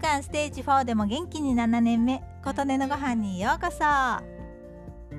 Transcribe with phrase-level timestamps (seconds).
[0.00, 3.78] 間ステージ4でも元気に7年目琴音のご飯にようこそ。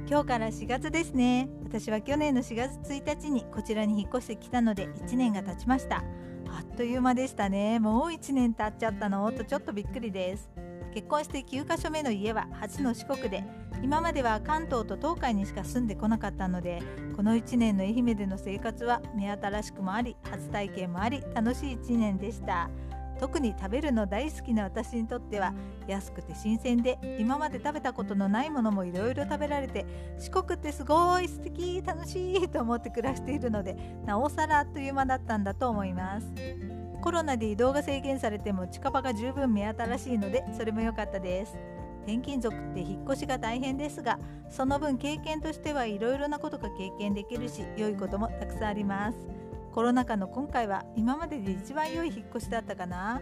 [0.07, 1.49] 今日から4月ですね。
[1.63, 5.97] 私は去年の4月1日にこちらに引っ越してきたので1年が経ちました。
[5.97, 7.79] あっという間でしたね。
[7.79, 9.31] もう1年経っちゃったの？
[9.31, 10.49] とちょっとびっくりです。
[10.93, 13.43] 結婚して9カ所目の家は初の四国で
[13.83, 16.81] 今までは関東と東海にしか住んでこなかったので
[17.15, 22.71] この1年の愛媛での生活は目新しくもあり初体験もあり楽しい1年でした。
[23.19, 25.53] 特に食べるの大好きな私にとっては
[25.87, 29.85] 安くて新鮮で今まで食べたことのないものもいろいろ食べられて
[30.17, 36.27] 四国ってすごい素敵楽しいと思って暮らしているのでなおさらあっという間だったんだと思います。
[37.01, 41.55] コロナで移動が制限されても近場が十分目新しいのでそれも良かったです。
[42.03, 44.17] 転勤族って引っ越しが大変ですが
[44.49, 49.17] その分経験としてはいろいろなことが経験できるし良いこともたくさんあります。
[49.73, 53.21] コロナ禍の今回は今までで一番良い引っ越しだったかな？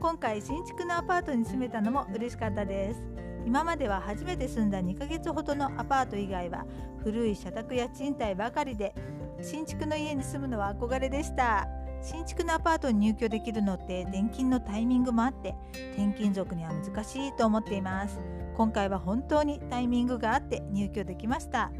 [0.00, 3.00] 今回新築のアパートに住めたのも嬉しかったです。
[3.44, 6.64] 今までは初めて住んだ2ヶ月ほどのアパート以外は
[7.02, 8.94] 古い社宅や賃貸ばかりで
[9.42, 11.68] 新築の家に住むのは憧れでした。
[12.00, 15.54] 新築のアパートに入居できるのって転勤のタイミングもあって
[15.94, 18.18] 転勤族には難しいと思っています。
[18.56, 21.70] 今回は本当にタイミングがあって入居できました。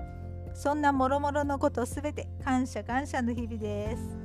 [0.54, 4.22] そんなもろもろのことすべて感謝感謝の日々です。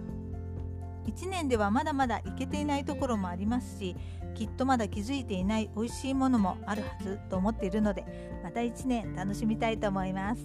[1.08, 3.96] 1年ではまだまだいけていないところもありますし
[4.36, 8.04] きっとまだ気づいていない美味しいものもあるはずと思っているので
[8.44, 10.42] また1年楽しみたいと思います。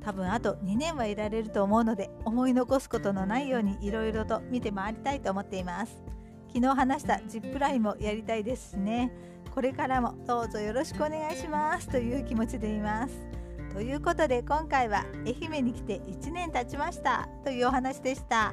[0.00, 6.02] 多分あと2年はいられると思うので思い残すことのないようにいろいろと見て回りたいと思っています。
[6.48, 9.10] 昨日話したジップラインもやりたいですしね。
[9.54, 11.88] これからもどうぞよろしくお願いします。
[11.88, 13.41] という気持ちでいます。
[13.72, 18.52] ということで今回は愛媛に来て1年経ちましたというお話でした。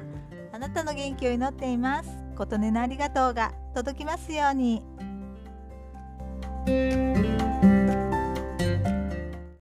[0.52, 2.10] あなたの元気を祈っています。
[2.36, 4.82] 琴音のありがとうが届きますように。